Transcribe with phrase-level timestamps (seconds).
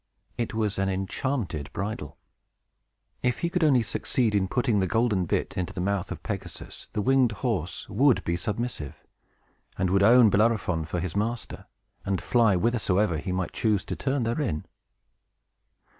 [0.35, 2.17] It was an enchanted bridle.
[3.21, 6.89] If he could only succeed in putting the golden bit into the mouth of Pegasus,
[6.93, 8.95] the winged horse would be submissive,
[9.77, 11.67] and would own Bellerophon for his master,
[12.03, 14.65] and fly whithersoever he might choose to turn therein.